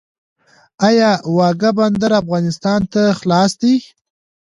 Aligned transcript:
آیا 0.87 1.11
واګه 1.35 1.71
بندر 1.77 2.11
افغانستان 2.21 2.79
ته 2.93 3.01
خلاص 3.19 3.51
دی؟ 3.61 3.75